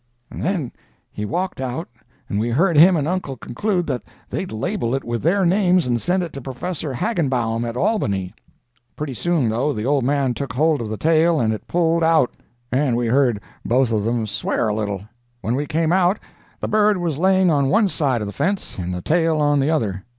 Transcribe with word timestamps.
"And 0.31 0.41
then 0.41 0.71
he 1.11 1.25
walked 1.25 1.61
out, 1.61 1.87
and 2.27 2.39
we 2.39 2.49
heard 2.49 2.75
him 2.75 2.97
and 2.97 3.07
uncle 3.07 3.37
conclude 3.37 3.85
that 3.85 4.01
they'd 4.31 4.51
label 4.51 4.95
it 4.95 5.03
with 5.03 5.21
their 5.21 5.45
names 5.45 5.85
and 5.85 6.01
send 6.01 6.23
it 6.23 6.33
to 6.33 6.41
Professor 6.41 6.91
Hagenbaum, 6.91 7.63
at 7.65 7.77
Albany. 7.77 8.33
Pretty 8.95 9.13
soon, 9.13 9.47
though, 9.47 9.73
the 9.73 9.85
old 9.85 10.03
man 10.03 10.33
took 10.33 10.53
hold 10.53 10.81
of 10.81 10.89
the 10.89 10.97
tail 10.97 11.39
and 11.39 11.53
it 11.53 11.67
pulled 11.67 12.03
out, 12.03 12.33
and 12.71 12.97
we 12.97 13.05
heard 13.05 13.39
both 13.63 13.91
of 13.91 14.03
them 14.03 14.25
swear 14.25 14.69
a 14.69 14.73
little. 14.75 15.03
When 15.41 15.53
we 15.53 15.67
came 15.67 15.91
out, 15.93 16.17
the 16.61 16.67
bird 16.67 16.97
was 16.97 17.19
laying 17.19 17.51
on 17.51 17.69
one 17.69 17.87
side 17.87 18.21
of 18.21 18.25
the 18.25 18.33
fence 18.33 18.79
and 18.79 18.91
the 18.95 19.03
tail 19.03 19.39
on 19.39 19.59
the 19.59 19.69
other. 19.69 20.03